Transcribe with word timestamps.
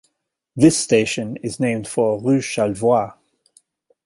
This 0.55 0.75
station 0.79 1.37
is 1.43 1.59
named 1.59 1.87
for 1.87 2.19
rue 2.19 2.41
Charlevoix. 2.41 3.13